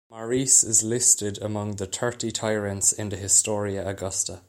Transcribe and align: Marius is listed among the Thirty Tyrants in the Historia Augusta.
Marius 0.09 0.63
is 0.63 0.81
listed 0.81 1.39
among 1.43 1.75
the 1.75 1.85
Thirty 1.85 2.31
Tyrants 2.31 2.91
in 2.91 3.09
the 3.09 3.17
Historia 3.17 3.87
Augusta. 3.87 4.39